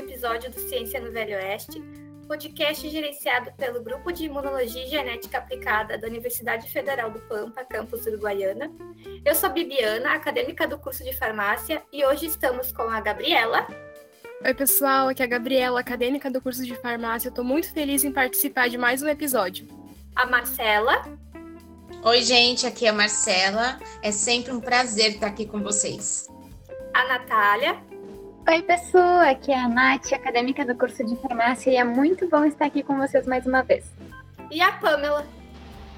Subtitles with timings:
[0.00, 1.82] episódio do Ciência no Velho Oeste,
[2.26, 8.06] podcast gerenciado pelo Grupo de Imunologia e Genética Aplicada da Universidade Federal do Pampa, campus
[8.06, 8.72] Uruguaiana.
[9.22, 13.66] Eu sou a Bibiana, acadêmica do curso de farmácia, e hoje estamos com a Gabriela.
[14.42, 17.28] Oi, pessoal, aqui é a Gabriela, acadêmica do curso de farmácia.
[17.28, 19.68] Estou muito feliz em participar de mais um episódio.
[20.16, 21.04] A Marcela.
[22.02, 23.78] Oi, gente, aqui é a Marcela.
[24.02, 26.26] É sempre um prazer estar aqui com vocês.
[26.94, 27.89] A Natália.
[28.50, 32.44] Oi, pessoal, aqui é a Nath, acadêmica do curso de farmácia, e é muito bom
[32.44, 33.94] estar aqui com vocês mais uma vez.
[34.50, 35.24] E a Pamela.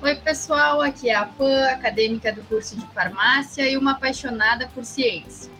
[0.03, 4.84] Oi, pessoal, aqui é a Pan, acadêmica do curso de farmácia e uma apaixonada por
[4.84, 5.50] ciência.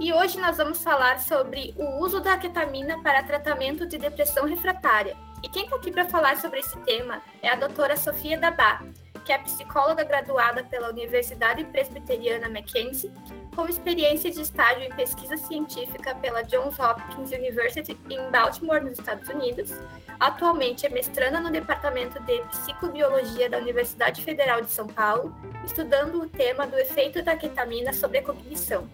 [0.00, 5.14] E hoje nós vamos falar sobre o uso da ketamina para tratamento de depressão refratária.
[5.42, 8.80] E quem está aqui para falar sobre esse tema é a doutora Sofia Dabá,
[9.28, 13.12] que é psicóloga graduada pela Universidade Presbiteriana Mackenzie,
[13.54, 19.28] com experiência de estágio em pesquisa científica pela Johns Hopkins University em Baltimore, nos Estados
[19.28, 19.70] Unidos.
[20.18, 26.26] Atualmente é mestranda no Departamento de Psicobiologia da Universidade Federal de São Paulo, estudando o
[26.26, 28.88] tema do efeito da ketamina sobre a cognição.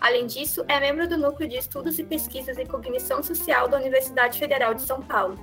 [0.00, 4.36] Além disso, é membro do Núcleo de Estudos e Pesquisas em Cognição Social da Universidade
[4.36, 5.38] Federal de São Paulo.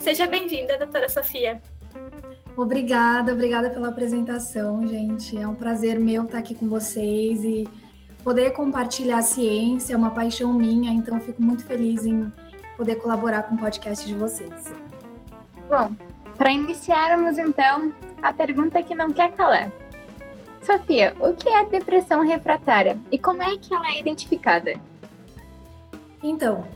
[0.00, 1.62] Seja bem-vinda, doutora Sofia.
[2.56, 5.36] Obrigada, obrigada pela apresentação, gente.
[5.36, 7.68] É um prazer meu estar aqui com vocês e
[8.22, 12.32] poder compartilhar a ciência, é uma paixão minha, então fico muito feliz em
[12.76, 14.72] poder colaborar com o podcast de vocês.
[15.68, 15.94] Bom,
[16.36, 17.92] para iniciarmos então,
[18.22, 19.70] a pergunta que não quer calar.
[20.62, 24.74] Sofia, o que é depressão refratária e como é que ela é identificada?
[26.22, 26.66] Então,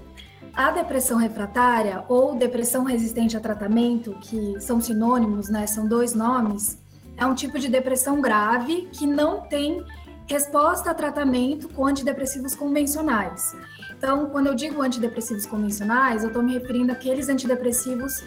[0.58, 6.76] a depressão refratária ou depressão resistente a tratamento, que são sinônimos, né, são dois nomes,
[7.16, 9.84] é um tipo de depressão grave que não tem
[10.26, 13.54] resposta a tratamento com antidepressivos convencionais.
[13.96, 18.24] Então, quando eu digo antidepressivos convencionais, eu estou me referindo àqueles antidepressivos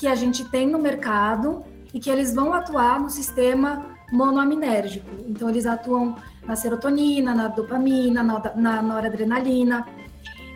[0.00, 1.62] que a gente tem no mercado
[1.94, 5.08] e que eles vão atuar no sistema monoaminérgico.
[5.28, 9.86] Então, eles atuam na serotonina, na dopamina, na, na noradrenalina.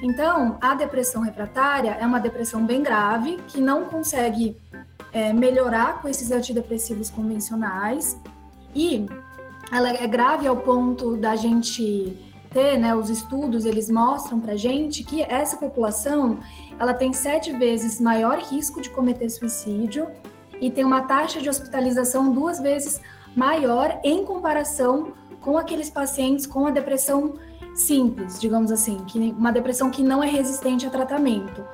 [0.03, 4.57] Então, a depressão refratária é uma depressão bem grave que não consegue
[5.13, 8.21] é, melhorar com esses antidepressivos convencionais.
[8.75, 9.07] E
[9.71, 12.19] ela é grave ao ponto da gente
[12.51, 16.41] ter, né, os estudos eles mostram para gente que essa população
[16.79, 20.09] ela tem sete vezes maior risco de cometer suicídio
[20.61, 23.01] e tem uma taxa de hospitalização duas vezes
[23.35, 27.35] maior em comparação com aqueles pacientes com a depressão
[27.75, 31.65] simples, digamos assim, que uma depressão que não é resistente a tratamento.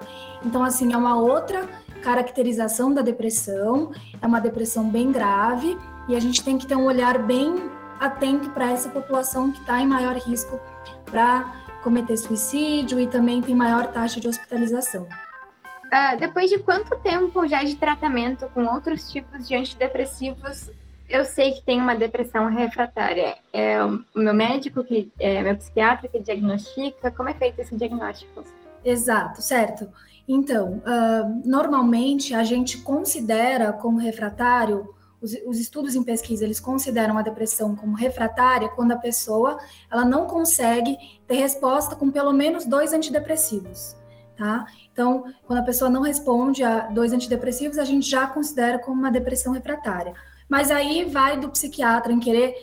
[0.44, 1.68] Então, assim, é uma outra
[2.02, 5.76] caracterização da depressão, é uma depressão bem grave
[6.08, 7.54] e a gente tem que ter um olhar bem
[7.98, 10.60] atento para essa população que está em maior risco
[11.04, 15.02] para cometer suicídio e também tem maior taxa de hospitalização.
[15.02, 20.70] Uh, depois de quanto tempo já de tratamento com outros tipos de antidepressivos,
[21.08, 23.36] eu sei que tem uma depressão refratária.
[23.52, 27.10] É o meu médico, que é meu psiquiatra que diagnostica.
[27.10, 28.44] Como é feito esse diagnóstico?
[28.84, 29.88] Exato, certo.
[30.28, 37.18] Então, uh, normalmente a gente considera como refratário os, os, estudos em pesquisa eles consideram
[37.18, 39.58] a depressão como refratária quando a pessoa
[39.90, 40.96] ela não consegue
[41.26, 43.96] ter resposta com pelo menos dois antidepressivos,
[44.36, 44.66] tá?
[44.92, 49.10] Então, quando a pessoa não responde a dois antidepressivos, a gente já considera como uma
[49.10, 50.14] depressão refratária.
[50.48, 52.54] Mas aí vai do psiquiatra em querer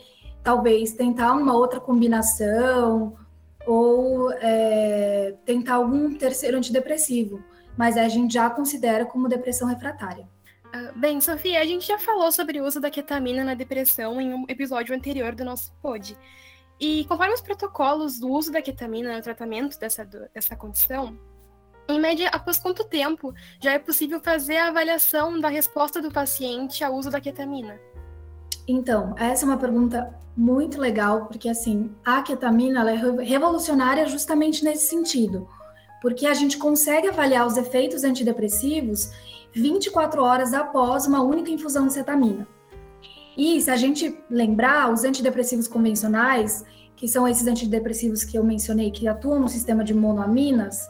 [0.42, 3.16] talvez tentar uma outra combinação
[3.66, 7.42] ou é, tentar algum terceiro antidepressivo,
[7.76, 10.28] mas a gente já considera como depressão refratária.
[10.72, 14.34] Ah, bem, Sofia, a gente já falou sobre o uso da ketamina na depressão em
[14.34, 16.16] um episódio anterior do nosso pod.
[16.78, 21.18] E conforme os protocolos do uso da ketamina no tratamento dessa, dessa condição,
[21.88, 26.82] em média, após quanto tempo já é possível fazer a avaliação da resposta do paciente
[26.82, 27.78] ao uso da ketamina?
[28.66, 34.88] Então, essa é uma pergunta muito legal, porque assim, a ketamina é revolucionária justamente nesse
[34.88, 35.48] sentido,
[36.02, 39.10] porque a gente consegue avaliar os efeitos antidepressivos
[39.54, 42.46] 24 horas após uma única infusão de cetamina.
[43.36, 46.64] E se a gente lembrar, os antidepressivos convencionais,
[46.96, 50.88] que são esses antidepressivos que eu mencionei, que atuam no sistema de monoaminas,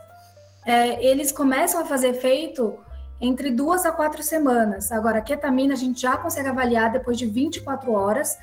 [0.67, 2.79] é, eles começam a fazer efeito
[3.21, 4.93] entre duas a quatro semanas.
[4.93, 8.37] Agora, a ketamina a gente já consegue avaliar depois de 24 horas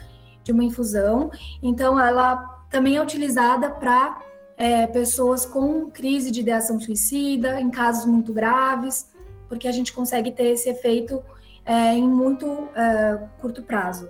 [0.43, 1.29] de uma infusão.
[1.61, 2.37] Então, ela
[2.69, 4.19] também é utilizada para
[4.57, 9.13] é, pessoas com crise de ideação suicida, em casos muito graves
[9.53, 11.23] porque a gente consegue ter esse efeito
[11.63, 14.09] é, em muito é, curto prazo.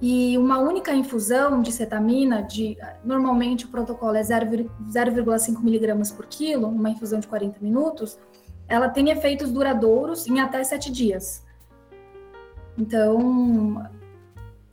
[0.00, 6.68] E uma única infusão de cetamina, de, normalmente o protocolo é 0,5 miligramas por quilo,
[6.68, 8.18] uma infusão de 40 minutos,
[8.66, 11.44] ela tem efeitos duradouros em até 7 dias.
[12.78, 13.84] Então,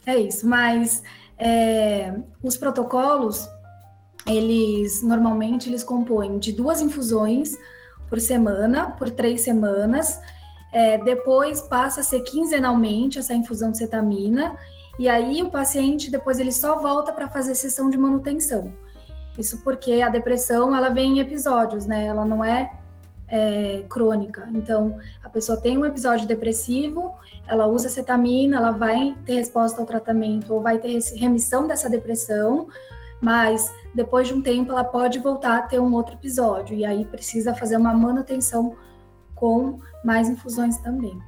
[0.06, 0.48] é isso.
[0.48, 1.04] Mas
[1.38, 3.50] é, os protocolos,
[4.26, 7.58] eles normalmente eles compõem de duas infusões
[8.08, 10.22] por semana, por três semanas.
[10.72, 14.56] É, depois passa a ser quinzenalmente essa infusão de cetamina
[15.00, 18.74] e aí o paciente depois ele só volta para fazer sessão de manutenção.
[19.38, 22.08] Isso porque a depressão ela vem em episódios, né?
[22.08, 22.72] Ela não é,
[23.28, 24.50] é crônica.
[24.54, 27.14] Então a pessoa tem um episódio depressivo,
[27.48, 32.68] ela usa cetamina, ela vai ter resposta ao tratamento ou vai ter remissão dessa depressão,
[33.22, 37.06] mas depois de um tempo ela pode voltar a ter um outro episódio e aí
[37.06, 38.76] precisa fazer uma manutenção
[39.36, 41.22] com mais infusões também.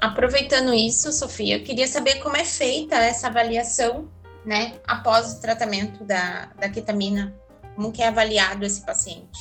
[0.00, 4.08] Aproveitando isso, Sofia, eu queria saber como é feita essa avaliação,
[4.44, 7.34] né, após o tratamento da, da ketamina,
[7.74, 9.38] como que é avaliado esse paciente?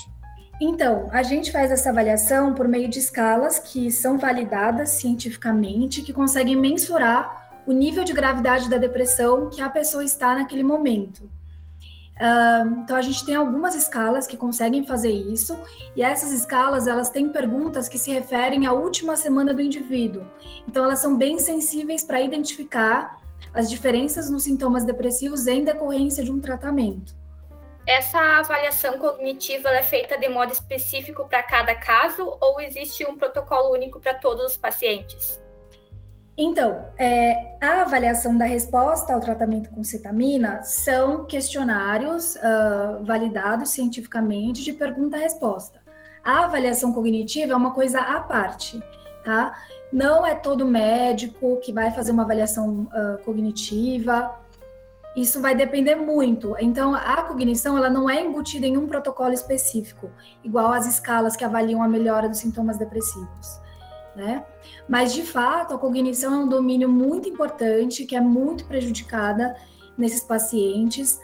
[0.59, 6.13] Então, a gente faz essa avaliação por meio de escalas que são validadas cientificamente, que
[6.13, 11.29] conseguem mensurar o nível de gravidade da depressão que a pessoa está naquele momento.
[12.83, 15.59] Então a gente tem algumas escalas que conseguem fazer isso
[15.95, 20.25] e essas escalas elas têm perguntas que se referem à última semana do indivíduo.
[20.67, 23.19] Então elas são bem sensíveis para identificar
[23.53, 27.13] as diferenças nos sintomas depressivos em decorrência de um tratamento.
[27.85, 33.73] Essa avaliação cognitiva é feita de modo específico para cada caso ou existe um protocolo
[33.73, 35.39] único para todos os pacientes?
[36.37, 44.61] Então, é, a avaliação da resposta ao tratamento com cetamina são questionários uh, validados cientificamente
[44.61, 45.79] de pergunta-resposta.
[46.21, 48.83] A avaliação cognitiva é uma coisa à parte,
[49.23, 49.55] tá?
[49.93, 54.37] Não é todo médico que vai fazer uma avaliação uh, cognitiva.
[55.15, 56.53] Isso vai depender muito.
[56.59, 60.11] Então, a cognição ela não é embutida em um protocolo específico,
[60.43, 63.63] igual as escalas que avaliam a melhora dos sintomas depressivos
[64.15, 64.45] né?
[64.87, 69.55] Mas de fato, a cognição é um domínio muito importante que é muito prejudicada
[69.97, 71.19] nesses pacientes.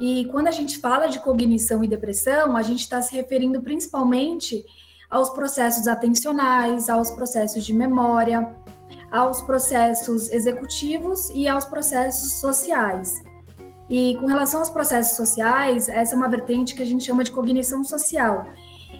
[0.00, 4.64] E quando a gente fala de cognição e depressão, a gente está se referindo principalmente
[5.10, 8.56] aos processos atencionais, aos processos de memória,
[9.10, 13.22] aos processos executivos e aos processos sociais.
[13.90, 17.30] E com relação aos processos sociais, essa é uma vertente que a gente chama de
[17.30, 18.46] cognição social,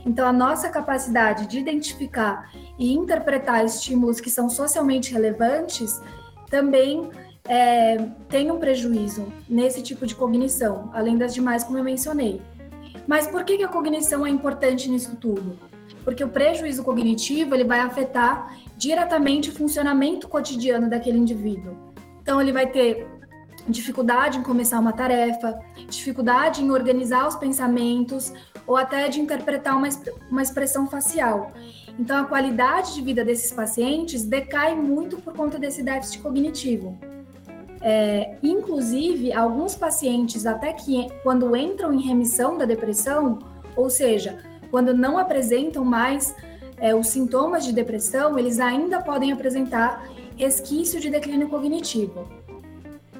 [0.04, 6.00] então, a nossa capacidade de identificar e interpretar estímulos que são socialmente relevantes
[6.50, 7.08] também
[7.44, 7.96] é,
[8.28, 12.41] tem um prejuízo nesse tipo de cognição, além das demais, como eu mencionei.
[13.06, 15.58] Mas por que, que a cognição é importante nisso tudo?
[16.05, 21.76] Porque o prejuízo cognitivo ele vai afetar diretamente o funcionamento cotidiano daquele indivíduo.
[22.20, 23.06] Então, ele vai ter
[23.69, 28.32] dificuldade em começar uma tarefa, dificuldade em organizar os pensamentos,
[28.66, 29.88] ou até de interpretar uma,
[30.31, 31.52] uma expressão facial.
[31.98, 36.98] Então, a qualidade de vida desses pacientes decai muito por conta desse déficit cognitivo.
[37.81, 43.40] É, inclusive, alguns pacientes, até que quando entram em remissão da depressão,
[43.76, 44.38] ou seja,
[44.70, 46.34] quando não apresentam mais
[46.78, 52.26] é, os sintomas de depressão, eles ainda podem apresentar resquício de declínio cognitivo.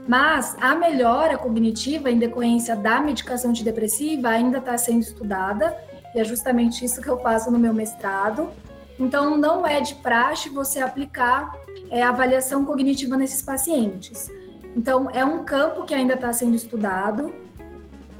[0.07, 5.77] Mas a melhora cognitiva em decorrência da medicação antidepressiva ainda está sendo estudada,
[6.15, 8.51] e é justamente isso que eu faço no meu mestrado.
[8.99, 11.55] Então, não é de praxe você aplicar
[11.91, 14.31] é, avaliação cognitiva nesses pacientes.
[14.77, 17.33] Então, é um campo que ainda está sendo estudado,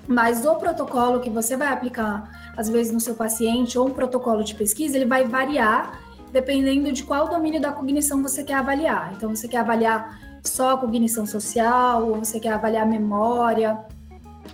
[0.07, 4.43] mas o protocolo que você vai aplicar, às vezes, no seu paciente, ou um protocolo
[4.43, 6.01] de pesquisa, ele vai variar
[6.33, 9.13] dependendo de qual domínio da cognição você quer avaliar.
[9.15, 13.79] Então, você quer avaliar só a cognição social, ou você quer avaliar memória,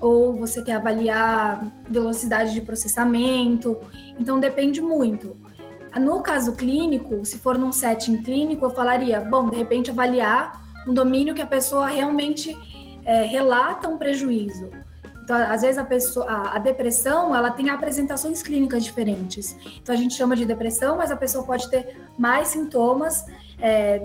[0.00, 3.76] ou você quer avaliar velocidade de processamento.
[4.18, 5.36] Então depende muito.
[5.98, 10.94] No caso clínico, se for num setting clínico, eu falaria, bom, de repente avaliar um
[10.94, 12.56] domínio que a pessoa realmente
[13.04, 14.70] é, relata um prejuízo.
[15.24, 19.56] Então, às vezes a pessoa, a, a, depressão, ela tem apresentações clínicas diferentes.
[19.82, 23.26] Então a gente chama de depressão, mas a pessoa pode ter mais sintomas
[23.60, 24.00] é,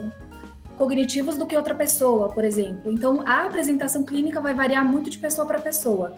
[0.77, 2.92] cognitivos do que outra pessoa, por exemplo.
[2.92, 6.15] Então, a apresentação clínica vai variar muito de pessoa para pessoa.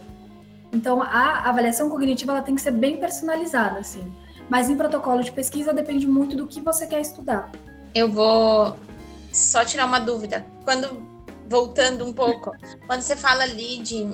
[0.71, 4.03] Então, a avaliação cognitiva ela tem que ser bem personalizada, assim.
[4.50, 7.51] Mas em protocolo de pesquisa depende muito do que você quer estudar.
[7.93, 8.75] Eu vou
[9.31, 10.45] só tirar uma dúvida.
[10.63, 11.15] Quando
[11.47, 12.51] voltando um pouco,
[12.88, 14.07] quando você fala ali de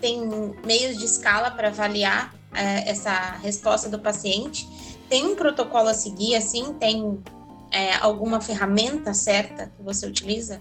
[0.00, 0.28] tem
[0.64, 4.68] meios de escala para avaliar é, essa resposta do paciente,
[5.08, 7.22] tem um protocolo a seguir, assim, tem
[7.76, 10.58] é, alguma ferramenta certa que você utiliza?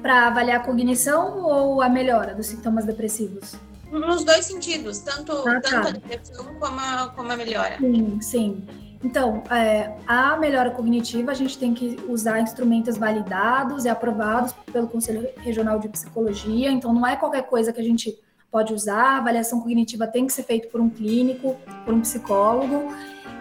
[0.00, 3.56] Para avaliar a cognição ou a melhora dos sintomas depressivos?
[3.90, 5.70] Nos dois sentidos, tanto, Ah, tá.
[5.70, 7.78] tanto a depressão como a, como a melhora.
[7.78, 8.64] Sim, sim.
[9.02, 14.86] Então, é, a melhora cognitiva, a gente tem que usar instrumentos validados e aprovados pelo
[14.86, 16.70] Conselho Regional de Psicologia.
[16.70, 18.16] Então, não é qualquer coisa que a gente
[18.50, 19.02] pode usar.
[19.02, 22.94] A avaliação cognitiva tem que ser feita por um clínico, por um psicólogo.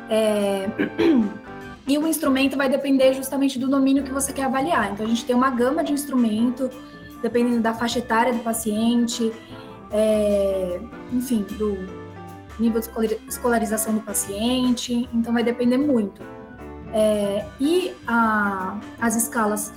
[0.10, 0.68] É,
[1.88, 4.92] E o instrumento vai depender justamente do domínio que você quer avaliar.
[4.94, 6.70] Então, a gente tem uma gama de instrumento,
[7.22, 9.32] dependendo da faixa etária do paciente,
[9.92, 10.80] é,
[11.12, 11.78] enfim, do
[12.60, 16.22] nível de escolar- escolarização do paciente, então vai depender muito.
[16.94, 19.74] É, e a- as escalas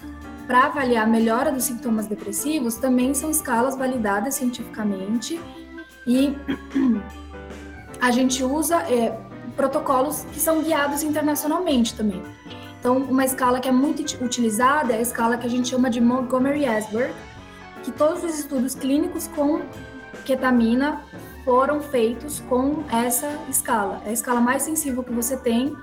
[0.46, 5.40] para avaliar a melhora dos sintomas depressivos também são escalas validadas cientificamente
[6.06, 6.36] e
[8.00, 9.18] a gente usa é,
[9.56, 12.22] protocolos que são guiados internacionalmente também.
[12.78, 15.90] Então, uma escala que é muito uti- utilizada é a escala que a gente chama
[15.90, 17.12] de Montgomery-Åsberg,
[17.82, 19.62] que todos os estudos clínicos com
[20.24, 21.00] ketamina
[21.44, 24.02] foram feitos com essa escala.
[24.04, 25.74] É a escala mais sensível que você tem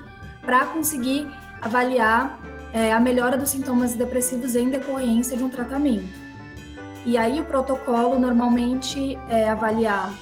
[0.42, 1.28] para conseguir
[1.62, 2.40] avaliar
[2.74, 6.08] é, a melhora dos sintomas depressivos em decorrência de um tratamento.
[7.06, 10.14] E aí o protocolo normalmente é avaliar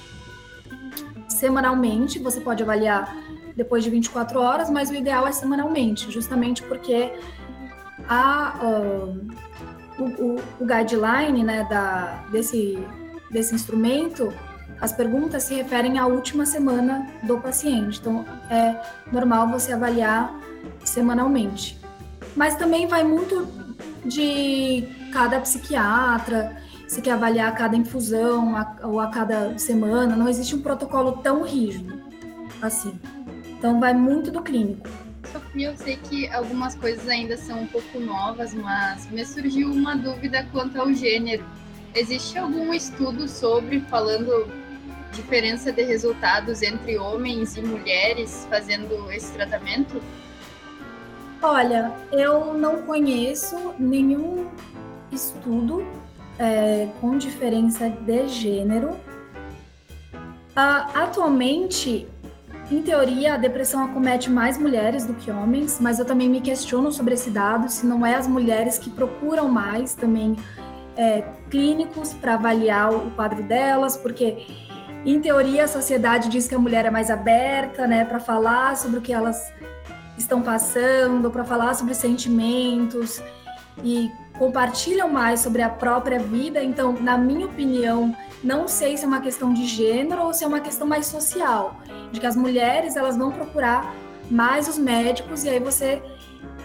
[1.28, 3.16] semanalmente, você pode avaliar
[3.56, 7.12] depois de 24 horas, mas o ideal é semanalmente, justamente porque
[8.08, 8.58] a,
[9.98, 12.78] o, o, o guideline né, da, desse,
[13.30, 14.32] desse instrumento
[14.80, 18.80] as perguntas se referem à última semana do paciente, então é
[19.12, 20.34] normal você avaliar
[20.84, 21.78] semanalmente.
[22.34, 23.46] Mas também vai muito
[24.04, 26.56] de cada psiquiatra,
[26.88, 31.12] se quer avaliar a cada infusão a- ou a cada semana, não existe um protocolo
[31.22, 32.02] tão rígido
[32.60, 32.98] assim.
[33.62, 34.90] Então vai muito do clínico.
[35.30, 39.94] Sofia, eu sei que algumas coisas ainda são um pouco novas, mas me surgiu uma
[39.94, 41.44] dúvida quanto ao gênero.
[41.94, 44.48] Existe algum estudo sobre, falando
[45.12, 50.02] diferença de resultados entre homens e mulheres fazendo esse tratamento?
[51.40, 54.50] Olha, eu não conheço nenhum
[55.12, 55.86] estudo
[56.36, 58.98] é, com diferença de gênero.
[60.56, 62.08] Ah, atualmente,
[62.70, 66.90] em teoria, a depressão acomete mais mulheres do que homens, mas eu também me questiono
[66.90, 70.36] sobre esse dado, se não é as mulheres que procuram mais também
[70.96, 74.46] é, clínicos para avaliar o quadro delas, porque
[75.04, 78.98] em teoria a sociedade diz que a mulher é mais aberta, né, para falar sobre
[78.98, 79.52] o que elas
[80.16, 83.22] estão passando, para falar sobre sentimentos
[83.82, 86.62] e compartilham mais sobre a própria vida.
[86.62, 90.46] Então, na minha opinião, não sei se é uma questão de gênero ou se é
[90.46, 91.80] uma questão mais social,
[92.10, 93.94] de que as mulheres elas vão procurar
[94.30, 96.02] mais os médicos e aí você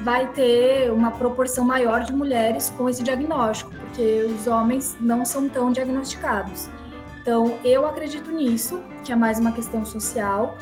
[0.01, 5.50] vai ter uma proporção maior de mulheres com esse diagnóstico, porque os homens não são
[5.50, 6.69] tão diagnosticados.
[7.22, 10.57] Então, eu acredito nisso, que é mais uma questão social.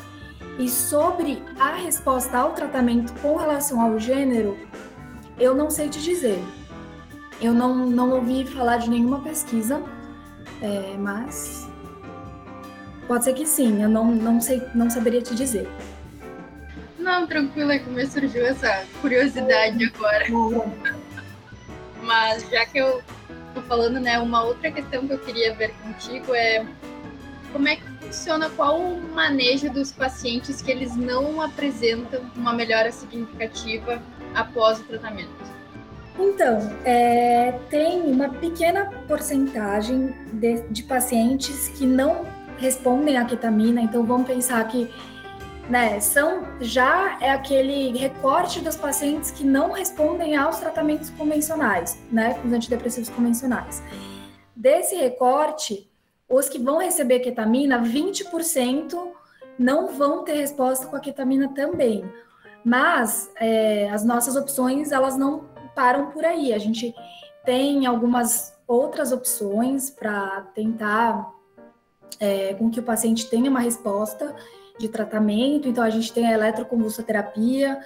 [0.58, 4.58] E sobre a resposta ao tratamento com relação ao gênero,
[5.38, 6.42] eu não sei te dizer.
[7.40, 9.82] Eu não, não ouvi falar de nenhuma pesquisa,
[10.62, 11.68] é, mas
[13.06, 15.68] pode ser que sim, eu não, não, sei, não saberia te dizer.
[16.98, 20.26] Não, tranquilo, é que me surgiu essa curiosidade agora.
[22.02, 23.02] Mas já que eu
[23.54, 26.66] tô falando, né, uma outra questão que eu queria ver contigo é
[27.52, 32.92] como é que funciona, qual o manejo dos pacientes que eles não apresentam uma melhora
[32.92, 34.02] significativa
[34.34, 35.55] após o tratamento?
[36.18, 42.24] Então, é, tem uma pequena porcentagem de, de pacientes que não
[42.58, 44.90] respondem à ketamina, então vamos pensar que
[45.68, 52.40] né, são já é aquele recorte dos pacientes que não respondem aos tratamentos convencionais, né,
[52.44, 53.82] os antidepressivos convencionais.
[54.54, 55.90] Desse recorte,
[56.28, 58.96] os que vão receber ketamina, 20%
[59.58, 62.04] não vão ter resposta com a ketamina também.
[62.64, 65.44] Mas é, as nossas opções, elas não
[65.76, 66.54] param por aí.
[66.54, 66.92] A gente
[67.44, 71.30] tem algumas outras opções para tentar
[72.18, 74.34] é, com que o paciente tenha uma resposta
[74.78, 75.68] de tratamento.
[75.68, 77.78] Então, a gente tem a eletroconvulsoterapia,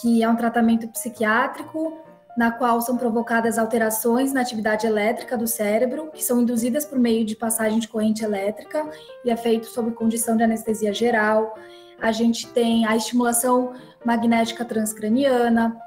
[0.00, 1.98] que é um tratamento psiquiátrico,
[2.36, 7.24] na qual são provocadas alterações na atividade elétrica do cérebro, que são induzidas por meio
[7.24, 8.88] de passagem de corrente elétrica,
[9.24, 11.56] e é feito sob condição de anestesia geral.
[12.00, 13.72] A gente tem a estimulação
[14.04, 15.80] magnética transcraniana,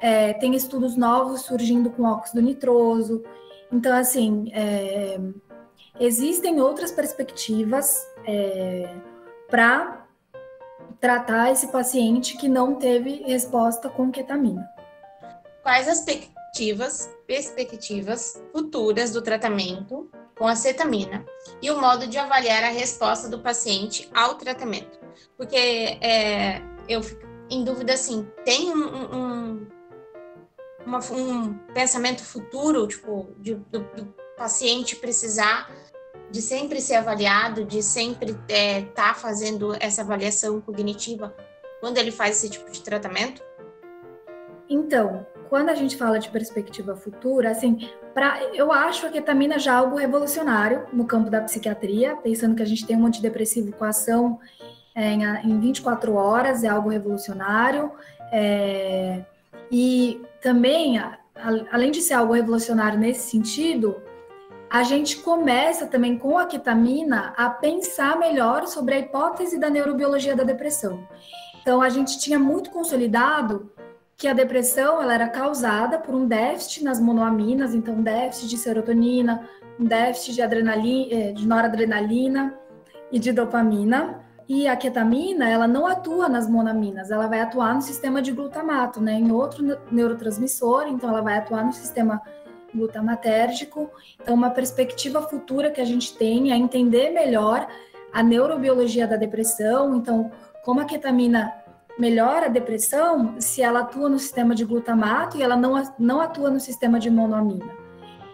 [0.00, 3.22] é, tem estudos novos surgindo com óxido nitroso.
[3.70, 5.18] Então, assim, é,
[5.98, 8.92] existem outras perspectivas é,
[9.48, 10.06] para
[11.00, 14.68] tratar esse paciente que não teve resposta com ketamina.
[15.62, 21.24] Quais as perspectivas perspectivas futuras do tratamento com acetamina
[21.62, 24.98] e o modo de avaliar a resposta do paciente ao tratamento.
[25.36, 29.66] Porque é, eu fico em dúvida assim, tem um, um,
[30.90, 35.70] uma, um pensamento futuro, tipo, de, do, do, paciente precisar
[36.30, 41.34] de sempre ser avaliado, de sempre estar é, tá fazendo essa avaliação cognitiva
[41.78, 43.42] quando ele faz esse tipo de tratamento?
[44.68, 49.76] Então, quando a gente fala de perspectiva futura, assim, pra, eu acho a ketamina já
[49.76, 54.38] algo revolucionário no campo da psiquiatria, pensando que a gente tem um antidepressivo com ação
[54.94, 57.92] é, em, em 24 horas, é algo revolucionário.
[58.32, 59.22] É,
[59.70, 63.96] e também, a, a, além de ser algo revolucionário nesse sentido,
[64.70, 70.36] a gente começa também com a ketamina a pensar melhor sobre a hipótese da neurobiologia
[70.36, 71.06] da depressão.
[71.60, 73.70] Então, a gente tinha muito consolidado
[74.16, 79.48] que a depressão ela era causada por um déficit nas monoaminas, então déficit de serotonina,
[79.78, 82.54] um déficit de adrenalina, eh, de noradrenalina
[83.10, 84.20] e de dopamina.
[84.52, 89.00] E a ketamina, ela não atua nas monoaminas, ela vai atuar no sistema de glutamato,
[89.00, 92.20] né, em outro neurotransmissor, então ela vai atuar no sistema
[92.74, 93.88] glutamatérgico.
[94.20, 97.68] Então, uma perspectiva futura que a gente tem é entender melhor
[98.12, 100.32] a neurobiologia da depressão, então,
[100.64, 101.54] como a ketamina
[101.96, 106.50] melhora a depressão se ela atua no sistema de glutamato e ela não, não atua
[106.50, 107.72] no sistema de monoamina.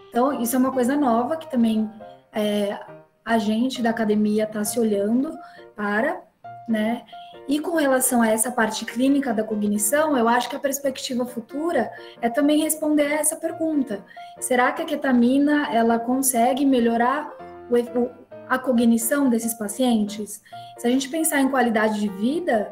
[0.09, 1.87] Então, isso é uma coisa nova que também
[2.33, 2.75] é,
[3.23, 5.31] a gente da academia está se olhando
[5.77, 6.21] para,
[6.67, 7.03] né?
[7.47, 11.89] E com relação a essa parte clínica da cognição, eu acho que a perspectiva futura
[12.21, 14.03] é também responder a essa pergunta:
[14.39, 17.31] será que a ketamina ela consegue melhorar
[17.69, 18.09] o,
[18.49, 20.41] a cognição desses pacientes?
[20.77, 22.69] Se a gente pensar em qualidade de vida,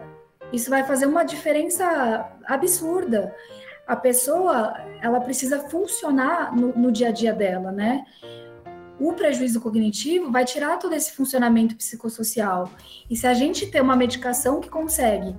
[0.52, 3.34] isso vai fazer uma diferença absurda.
[3.88, 8.04] A pessoa, ela precisa funcionar no, no dia a dia dela, né?
[9.00, 12.72] O prejuízo cognitivo vai tirar todo esse funcionamento psicossocial.
[13.10, 15.36] E se a gente tem uma medicação que consegue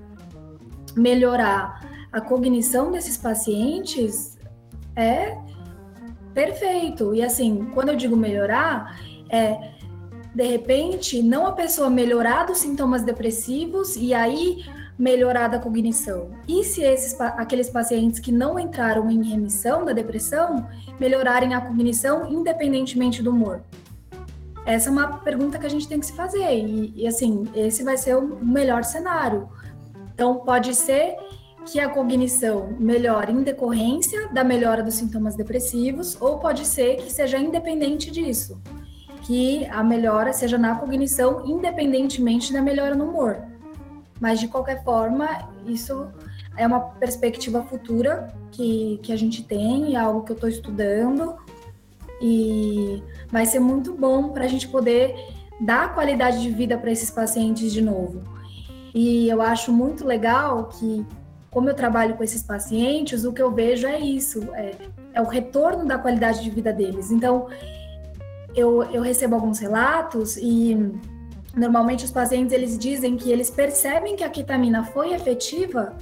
[0.94, 4.38] melhorar a cognição desses pacientes,
[4.94, 5.36] é
[6.34, 7.14] perfeito.
[7.14, 9.74] E assim, quando eu digo melhorar, é
[10.34, 14.62] de repente não a pessoa melhorar dos sintomas depressivos e aí
[14.98, 16.30] melhorar da cognição?
[16.48, 20.66] E se esses aqueles pacientes que não entraram em remissão da depressão
[20.98, 23.62] melhorarem a cognição independentemente do humor?
[24.64, 27.84] Essa é uma pergunta que a gente tem que se fazer e, e assim esse
[27.84, 29.48] vai ser o melhor cenário.
[30.12, 31.16] Então pode ser
[31.66, 37.12] que a cognição melhore em decorrência da melhora dos sintomas depressivos, ou pode ser que
[37.12, 38.62] seja independente disso,
[39.22, 43.42] que a melhora seja na cognição independentemente da melhora no humor.
[44.20, 45.28] Mas, de qualquer forma,
[45.66, 46.08] isso
[46.56, 51.36] é uma perspectiva futura que, que a gente tem, é algo que eu estou estudando,
[52.20, 55.14] e vai ser muito bom para a gente poder
[55.60, 58.22] dar qualidade de vida para esses pacientes de novo.
[58.94, 61.04] E eu acho muito legal que,
[61.50, 64.74] como eu trabalho com esses pacientes, o que eu vejo é isso, é,
[65.12, 67.10] é o retorno da qualidade de vida deles.
[67.10, 67.48] Então,
[68.54, 70.94] eu, eu recebo alguns relatos e
[71.56, 75.96] Normalmente os pacientes eles dizem que eles percebem que a ketamina foi efetiva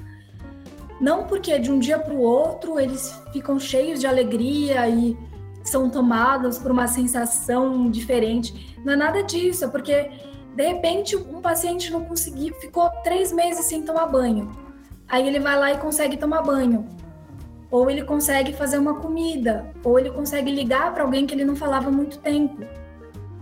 [1.01, 5.17] não porque de um dia para o outro eles ficam cheios de alegria e
[5.63, 8.77] são tomados por uma sensação diferente.
[8.85, 10.11] Não é nada disso, é porque
[10.55, 14.51] de repente um paciente não conseguiu, ficou três meses sem tomar banho.
[15.09, 16.87] Aí ele vai lá e consegue tomar banho.
[17.71, 21.57] Ou ele consegue fazer uma comida, ou ele consegue ligar para alguém que ele não
[21.57, 22.63] falava há muito tempo.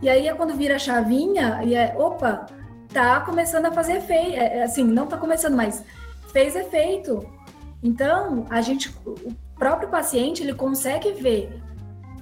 [0.03, 2.47] E aí é quando vira a chavinha e é, opa,
[2.93, 4.35] tá começando a fazer efeito.
[4.35, 5.85] É, é, assim, não tá começando, mas
[6.33, 7.25] fez efeito.
[7.81, 11.63] Então, a gente, o próprio paciente, ele consegue ver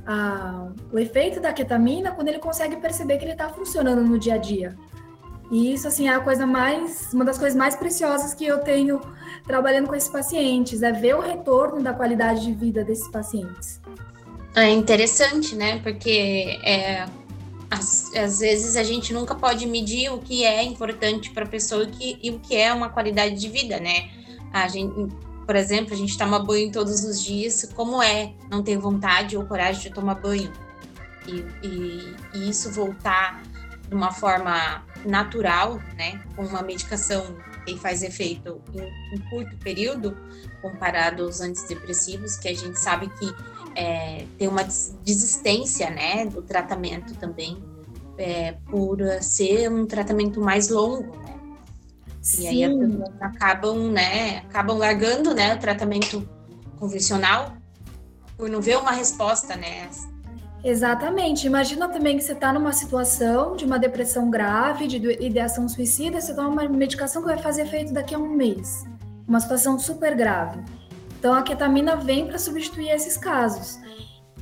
[0.07, 4.35] a, o efeito da ketamina quando ele consegue perceber que ele está funcionando no dia
[4.35, 4.77] a dia.
[5.51, 9.01] E isso, assim, é a coisa mais, uma das coisas mais preciosas que eu tenho
[9.45, 13.81] trabalhando com esses pacientes, é ver o retorno da qualidade de vida desses pacientes.
[14.55, 15.81] É interessante, né?
[15.81, 17.07] Porque é,
[17.71, 21.87] às, às, vezes a gente nunca pode medir o que é importante para a pessoa
[21.87, 24.11] que, e o que é uma qualidade de vida, né?
[24.53, 25.15] A gente,
[25.47, 29.47] por exemplo, a gente toma banho todos os dias, como é não ter vontade ou
[29.47, 30.53] coragem de tomar banho?
[31.27, 33.41] E, e, e isso voltar
[33.89, 36.21] de uma forma natural, né?
[36.35, 38.61] Com uma medicação que faz efeito
[39.13, 40.17] em curto período,
[40.61, 43.33] comparado aos antidepressivos, que a gente sabe que
[43.81, 44.63] é, tem uma
[45.03, 47.57] desistência né, do tratamento também,
[48.19, 51.37] é, por ser um tratamento mais longo, né?
[52.21, 52.43] Sim.
[52.43, 56.29] E aí as pessoas acabam, né, acabam largando né, o tratamento
[56.79, 57.55] convencional
[58.37, 59.89] por não ver uma resposta, né?
[60.63, 61.47] Exatamente.
[61.47, 66.35] Imagina também que você está numa situação de uma depressão grave, de ideação suicida, você
[66.35, 68.85] toma uma medicação que vai fazer efeito daqui a um mês.
[69.27, 70.61] Uma situação super grave.
[71.21, 73.79] Então a ketamina vem para substituir esses casos.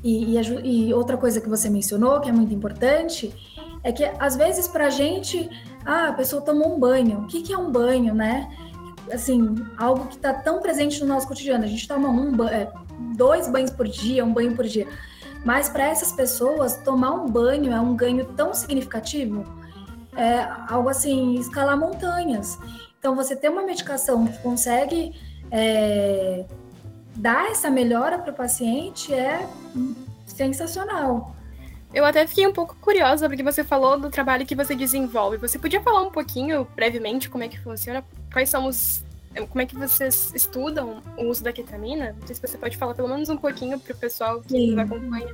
[0.02, 3.34] E, e, e, outra coisa que você mencionou, que é muito importante,
[3.82, 5.50] é que às vezes para a gente,
[5.84, 7.22] ah, a pessoa tomou um banho.
[7.22, 8.48] O que, que é um banho, né?
[9.12, 11.64] Assim, algo que está tão presente no nosso cotidiano.
[11.64, 12.70] A gente toma um, é,
[13.16, 14.86] dois banhos por dia, um banho por dia.
[15.44, 19.44] Mas para essas pessoas, tomar um banho é um ganho tão significativo,
[20.16, 22.56] é algo assim, escalar montanhas.
[23.00, 25.12] Então, você ter uma medicação que consegue
[25.50, 26.44] é,
[27.18, 29.46] dar essa melhora para o paciente é
[30.26, 31.34] sensacional.
[31.92, 35.36] Eu até fiquei um pouco curiosa porque você falou do trabalho que você desenvolve.
[35.38, 38.04] Você podia falar um pouquinho, brevemente, como é que funciona?
[38.32, 39.04] Quais são os
[39.50, 42.16] como é que vocês estudam o uso da ketamina?
[42.18, 44.70] Não sei se você pode falar pelo menos um pouquinho para o pessoal que Sim.
[44.70, 45.32] nos acompanha.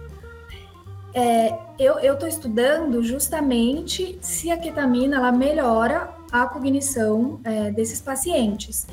[1.14, 8.87] É, eu estou estudando justamente se a ketamina ela melhora a cognição é, desses pacientes.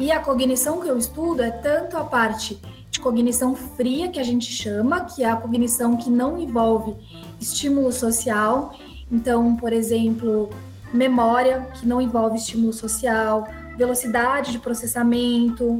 [0.00, 2.58] E a cognição que eu estudo é tanto a parte
[2.90, 6.96] de cognição fria, que a gente chama, que é a cognição que não envolve
[7.38, 8.74] estímulo social.
[9.12, 10.48] Então, por exemplo,
[10.90, 15.78] memória, que não envolve estímulo social, velocidade de processamento,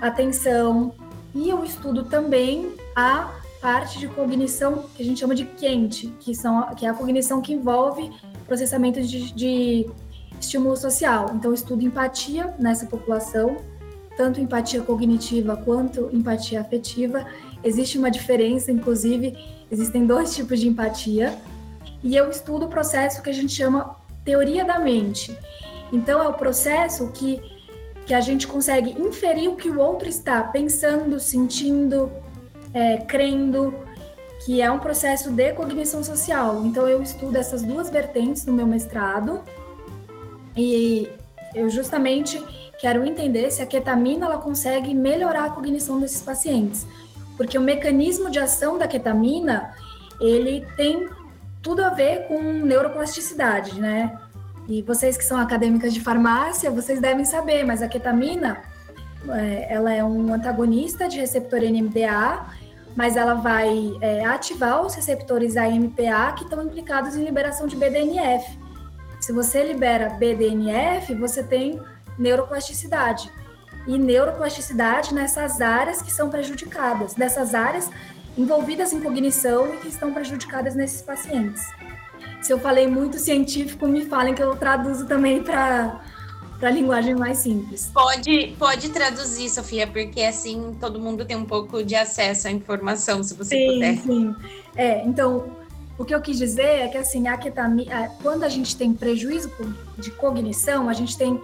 [0.00, 0.94] atenção.
[1.34, 6.36] E eu estudo também a parte de cognição que a gente chama de quente, que,
[6.36, 8.12] são, que é a cognição que envolve
[8.46, 9.90] processamento de, de
[10.44, 11.32] estímulo social.
[11.34, 13.56] Então, estudo empatia nessa população,
[14.16, 17.26] tanto empatia cognitiva quanto empatia afetiva.
[17.62, 19.36] Existe uma diferença, inclusive,
[19.70, 21.36] existem dois tipos de empatia.
[22.02, 25.36] E eu estudo o processo que a gente chama teoria da mente,
[25.94, 27.40] então, é o processo que,
[28.04, 32.10] que a gente consegue inferir o que o outro está pensando, sentindo,
[32.72, 33.72] é, crendo,
[34.44, 36.64] que é um processo de cognição social.
[36.64, 39.40] Então, eu estudo essas duas vertentes no meu mestrado
[40.56, 41.08] e
[41.54, 42.42] eu justamente
[42.78, 46.86] quero entender se a ketamina ela consegue melhorar a cognição desses pacientes,
[47.36, 49.74] porque o mecanismo de ação da ketamina
[50.20, 51.08] ele tem
[51.62, 54.18] tudo a ver com neuroplasticidade, né?
[54.68, 58.62] E vocês que são acadêmicas de farmácia, vocês devem saber, mas a ketamina,
[59.28, 62.46] é, ela é um antagonista de receptor NMDA,
[62.96, 68.58] mas ela vai é, ativar os receptores AMPA que estão implicados em liberação de BDNF.
[69.24, 71.80] Se você libera BDNF, você tem
[72.18, 73.30] neuroplasticidade.
[73.86, 77.90] E neuroplasticidade nessas áreas que são prejudicadas, dessas áreas
[78.36, 81.62] envolvidas em cognição e que estão prejudicadas nesses pacientes
[82.44, 86.00] se eu falei muito científico, me falem que eu traduzo também para
[86.60, 87.90] para linguagem mais simples.
[87.92, 93.22] Pode, pode traduzir, Sofia, porque assim todo mundo tem um pouco de acesso à informação,
[93.22, 93.96] se você sim, puder.
[93.98, 94.36] Sim,
[94.76, 95.44] é, então
[95.98, 99.50] o que eu quis dizer é que assim, a ketamina, quando a gente tem prejuízo
[99.98, 101.40] de cognição, a gente tem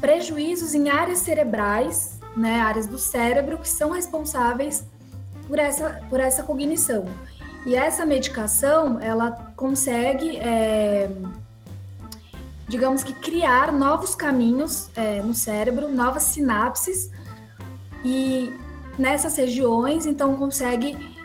[0.00, 4.84] prejuízos em áreas cerebrais, né, áreas do cérebro que são responsáveis
[5.48, 7.06] por essa, por essa cognição.
[7.64, 11.10] E essa medicação, ela consegue, é,
[12.68, 17.10] digamos que, criar novos caminhos é, no cérebro, novas sinapses,
[18.04, 18.54] e
[18.96, 21.15] nessas regiões, então, consegue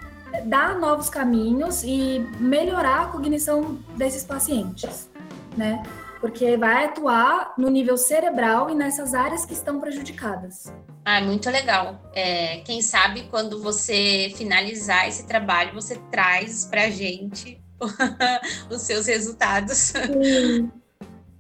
[0.45, 5.09] dar novos caminhos e melhorar a cognição desses pacientes,
[5.57, 5.83] né?
[6.19, 10.71] Porque vai atuar no nível cerebral e nessas áreas que estão prejudicadas.
[11.03, 11.99] Ah, muito legal.
[12.13, 17.59] É, quem sabe quando você finalizar esse trabalho, você traz para a gente
[18.69, 19.93] os seus resultados.
[19.95, 20.71] Sim.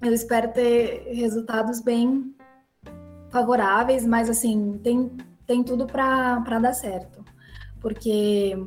[0.01, 2.33] Eu espero ter resultados bem
[3.29, 5.11] favoráveis, mas assim, tem,
[5.45, 7.23] tem tudo para dar certo.
[7.79, 8.57] Porque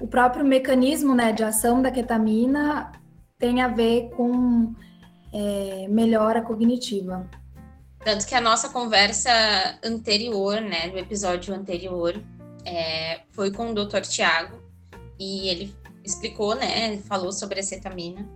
[0.00, 2.92] o próprio mecanismo né, de ação da ketamina
[3.38, 4.74] tem a ver com
[5.32, 7.28] é, melhora cognitiva.
[8.04, 9.30] Tanto que a nossa conversa
[9.84, 12.20] anterior, né, do episódio anterior,
[12.64, 14.00] é, foi com o Dr.
[14.00, 14.58] Tiago
[15.18, 18.26] e ele explicou, né, falou sobre a cetamina.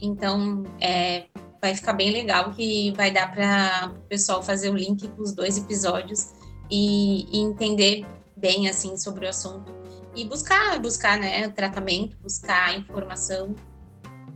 [0.00, 1.26] Então, é,
[1.60, 5.32] vai ficar bem legal que vai dar para o pessoal fazer o link com os
[5.32, 6.32] dois episódios
[6.70, 9.72] e, e, entender bem assim sobre o assunto
[10.20, 13.54] e buscar, buscar, né, tratamento, buscar informação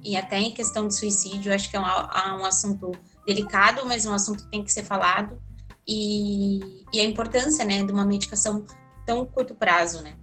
[0.03, 2.93] e até em questão de suicídio, acho que é um, é um assunto
[3.27, 5.39] delicado, mas um assunto que tem que ser falado,
[5.87, 8.65] e, e a importância, né, de uma medicação
[9.07, 10.15] tão curto prazo, né?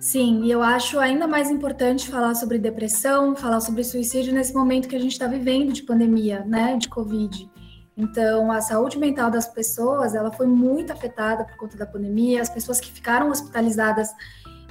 [0.00, 4.88] Sim, e eu acho ainda mais importante falar sobre depressão, falar sobre suicídio nesse momento
[4.88, 7.50] que a gente está vivendo de pandemia, né, de Covid.
[7.96, 12.40] Então, a saúde mental das pessoas, ela foi muito afetada por conta da pandemia.
[12.40, 14.10] As pessoas que ficaram hospitalizadas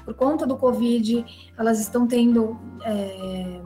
[0.07, 1.25] por conta do Covid,
[1.57, 3.59] elas estão tendo é,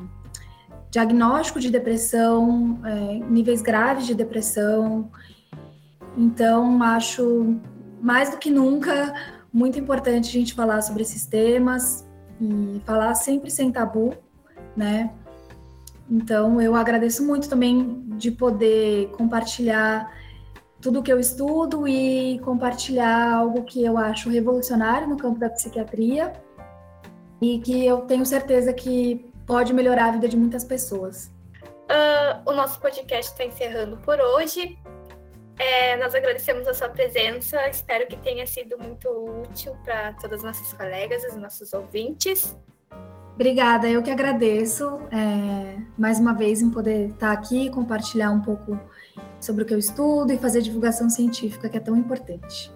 [0.90, 5.12] diagnóstico de depressão, é, níveis graves de depressão.
[6.18, 7.60] Então, acho
[8.02, 9.14] mais do que nunca
[9.54, 12.10] muito importante a gente falar sobre esses temas
[12.42, 14.16] e falar sempre sem tabu,
[14.76, 15.12] né?
[16.10, 20.12] Então, eu agradeço muito também de poder compartilhar
[20.82, 26.34] tudo que eu estudo e compartilhar algo que eu acho revolucionário no campo da psiquiatria
[27.42, 31.32] e que eu tenho certeza que pode melhorar a vida de muitas pessoas.
[31.64, 34.78] Uh, o nosso podcast está encerrando por hoje.
[35.60, 39.08] É, nós agradecemos a sua presença, espero que tenha sido muito
[39.44, 42.58] útil para todas as nossas colegas, os nossos ouvintes.
[43.36, 48.80] Obrigada, eu que agradeço é, mais uma vez em poder estar aqui, compartilhar um pouco
[49.40, 52.72] sobre o que eu estudo e fazer divulgação científica, que é tão importante.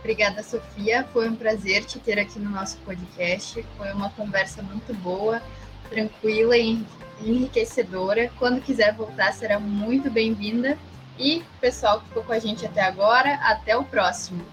[0.00, 1.04] Obrigada, Sofia.
[1.12, 3.64] Foi um prazer te ter aqui no nosso podcast.
[3.76, 5.40] Foi uma conversa muito boa,
[5.88, 6.84] tranquila e
[7.22, 8.30] enriquecedora.
[8.38, 10.76] Quando quiser voltar, será muito bem-vinda.
[11.18, 14.44] E, pessoal que ficou com a gente até agora, até o próximo.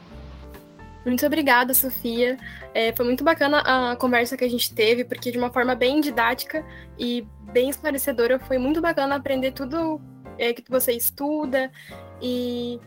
[1.05, 2.37] Muito obrigada, Sofia.
[2.73, 5.99] É, foi muito bacana a conversa que a gente teve, porque de uma forma bem
[5.99, 6.63] didática
[6.97, 9.99] e bem esclarecedora, foi muito bacana aprender tudo
[10.41, 11.71] é, que você estuda
[12.19, 12.79] e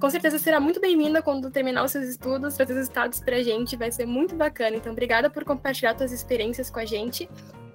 [0.00, 3.42] com certeza será muito bem-vinda quando terminar os seus estudos, trazer os resultados para a
[3.42, 4.76] gente, vai ser muito bacana.
[4.76, 7.30] Então, obrigada por compartilhar suas experiências com a gente.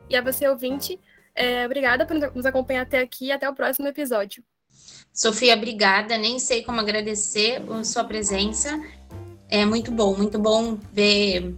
[0.10, 1.00] E a você, ouvinte,
[1.34, 4.44] é, obrigada por nos acompanhar até aqui e até o próximo episódio.
[5.14, 6.18] Sofia, obrigada.
[6.18, 8.80] Nem sei como agradecer a sua presença.
[9.50, 11.56] É muito bom, muito bom ver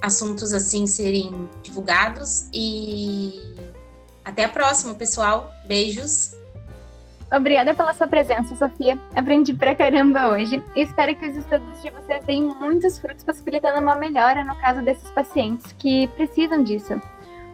[0.00, 2.48] assuntos assim serem divulgados.
[2.52, 3.40] E
[4.24, 5.52] até a próxima, pessoal.
[5.66, 6.41] Beijos.
[7.34, 8.98] Obrigada pela sua presença, Sofia.
[9.16, 13.80] Aprendi pra caramba hoje e espero que os estudos de vocês deem muitos frutos, possibilitando
[13.80, 17.00] uma melhora no caso desses pacientes que precisam disso.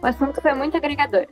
[0.01, 1.27] O assunto foi muito agregador.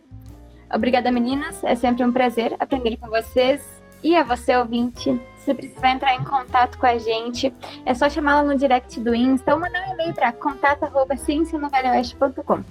[0.74, 1.62] Obrigada, meninas.
[1.62, 3.68] É sempre um prazer aprender com vocês
[4.02, 7.54] e a você, ouvinte, se precisar entrar em contato com a gente,
[7.86, 12.64] é só chamá-la no direct do Insta ou mandar um e-mail para contato.ciencianovelhoeste.com.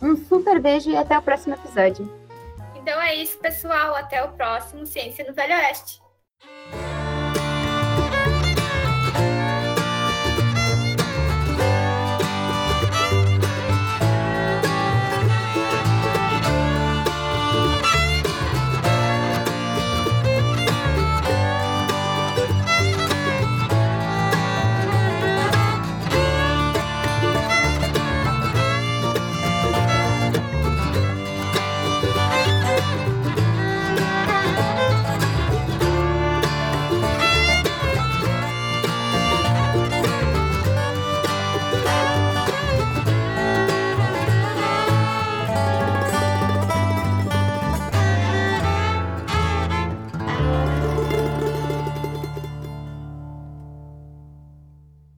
[0.00, 2.27] Um super beijo e até o próximo episódio.
[2.88, 3.94] Então é isso, pessoal.
[3.94, 6.00] Até o próximo Ciência no Velho Oeste.